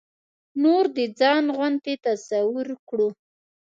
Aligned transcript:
نور 0.61 0.83
د 0.97 0.97
ځان 1.19 1.45
غوندې 1.55 1.93
تصور 2.05 2.67
کړو. 2.87 3.09